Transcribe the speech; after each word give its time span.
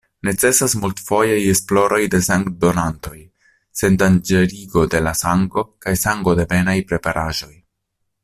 Necesas 0.27 0.71
multfojaj 0.83 1.35
esploroj 1.49 1.99
de 2.13 2.21
sangdonantoj, 2.27 3.19
sendanĝerigo 3.83 4.87
de 4.95 5.03
la 5.09 5.15
sango 5.21 5.67
kaj 5.87 5.95
sangodevenaj 6.07 6.77
preparaĵoj. 6.93 7.53